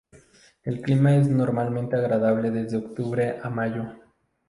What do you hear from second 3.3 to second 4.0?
a mayo.